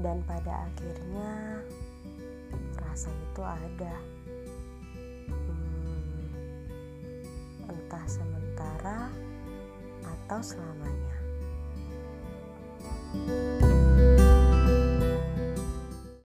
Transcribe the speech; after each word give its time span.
dan 0.00 0.20
pada 0.28 0.68
akhirnya 0.68 1.60
rasa 2.80 3.08
itu 3.08 3.42
ada. 3.44 3.94
Hmm, 5.28 6.28
entah 7.68 8.06
sementara 8.08 9.08
atau 10.04 10.40
selamanya. 10.40 11.05